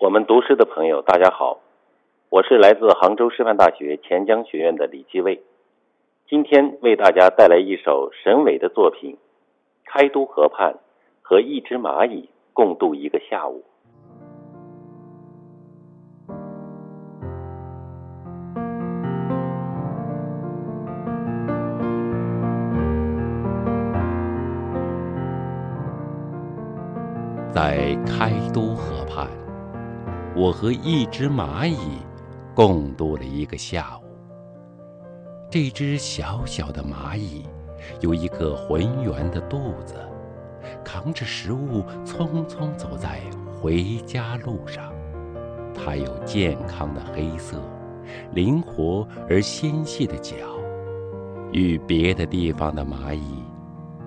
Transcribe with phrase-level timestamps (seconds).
[0.00, 1.58] 我们读诗的朋友，大家好，
[2.30, 5.42] 我是来自杭州师范大学钱江学院的李继卫，
[6.28, 9.16] 今天为大家带来一首沈伟的作品
[9.84, 10.76] 《开都河畔
[11.20, 13.64] 和一只蚂蚁共度一个下午》。
[27.52, 29.26] 在开都河畔，
[30.38, 31.98] 我和一只蚂蚁
[32.54, 34.04] 共度了一个下午。
[35.50, 37.44] 这只小小的蚂蚁
[38.00, 39.96] 有一个浑圆的肚子，
[40.84, 43.20] 扛着食物匆匆走在
[43.60, 44.92] 回家路上。
[45.74, 47.60] 它有健康的黑色、
[48.32, 50.36] 灵活而纤细的脚，
[51.50, 53.42] 与别的地方的蚂蚁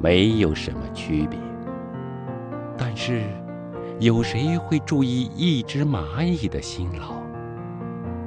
[0.00, 1.36] 没有什么区别。
[2.78, 3.22] 但是，
[4.00, 7.22] 有谁会注意一只蚂蚁的辛劳？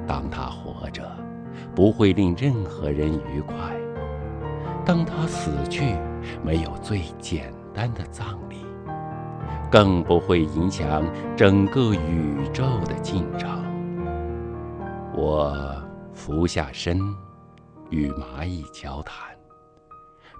[0.06, 1.02] 当它活着，
[1.74, 3.54] 不会令任何人愉快；
[4.84, 5.96] 当它死去，
[6.42, 8.64] 没有最简单的葬礼，
[9.70, 11.04] 更不会影响
[11.36, 13.62] 整个宇宙的进程。
[15.14, 15.76] 我
[16.14, 16.98] 俯下身，
[17.90, 19.36] 与蚂蚁交谈，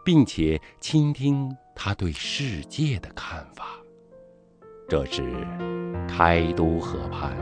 [0.05, 3.65] 并且倾听它对世界的看法。
[4.89, 5.21] 这是
[6.07, 7.33] 开都河畔，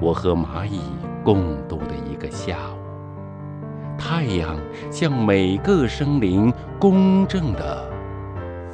[0.00, 0.80] 我和蚂蚁
[1.22, 3.98] 共度的一个下午。
[3.98, 4.56] 太阳
[4.90, 7.92] 向每个生灵公正地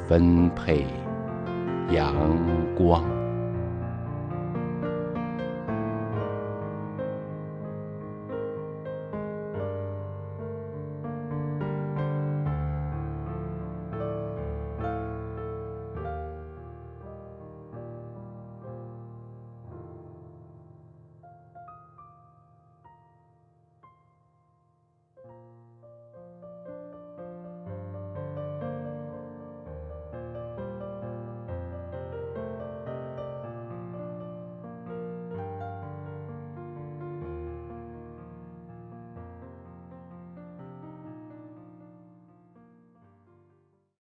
[0.07, 0.87] 分配
[1.91, 2.15] 阳
[2.73, 3.03] 光。